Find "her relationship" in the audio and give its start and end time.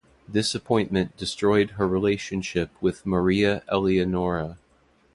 1.77-2.71